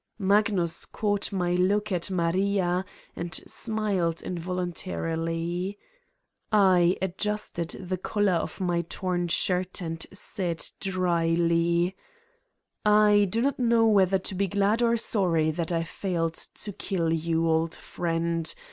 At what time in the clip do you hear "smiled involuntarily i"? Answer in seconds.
3.45-6.97